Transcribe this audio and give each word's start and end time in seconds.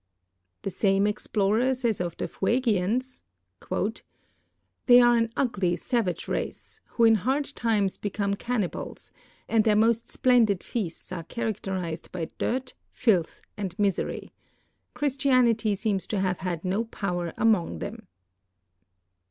The 0.63 0.71
same 0.71 1.05
explorer 1.05 1.73
saj^s 1.73 2.03
of 2.03 2.17
tlie 2.17 2.27
Fuegians: 2.27 3.21
"They 4.87 4.99
are 4.99 5.15
an 5.15 5.27
uglv. 5.37 5.77
savage 5.77 6.27
race, 6.27 6.81
who 6.95 7.03
in 7.03 7.13
hard 7.13 7.45
times 7.53 7.99
become 7.99 8.33
cannibals, 8.35 9.11
and 9.47 9.63
their 9.63 9.75
most 9.75 10.07
si^lendid 10.07 10.63
feasts 10.63 11.11
are 11.11 11.23
characterized 11.25 12.11
liy 12.13 12.31
dirt, 12.39 12.73
filth, 12.89 13.41
and 13.55 13.77
misery. 13.77 14.33
Christianity 14.95 15.75
seems 15.75 16.07
to 16.07 16.19
have 16.19 16.39
had 16.39 16.65
no 16.65 16.85
power 16.85 17.35
among 17.37 17.77
them." 17.77 18.07